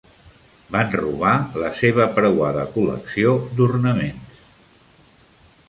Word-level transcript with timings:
Van 0.75 0.87
robar 1.01 1.33
la 1.63 1.69
seva 1.81 2.07
preuada 2.15 2.63
col·lecció 2.77 3.35
d'ornaments. 3.61 4.43